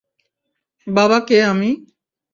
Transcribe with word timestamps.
বাবা 0.87 1.17
কে 1.27 1.37
আমি। 1.43 1.69